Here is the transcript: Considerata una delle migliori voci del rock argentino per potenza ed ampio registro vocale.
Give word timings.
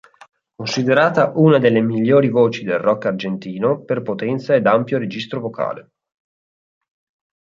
Considerata 0.55 1.31
una 1.35 1.59
delle 1.59 1.79
migliori 1.79 2.27
voci 2.29 2.63
del 2.63 2.79
rock 2.79 3.05
argentino 3.05 3.83
per 3.83 4.01
potenza 4.01 4.55
ed 4.55 4.65
ampio 4.65 4.97
registro 4.97 5.39
vocale. 5.41 5.89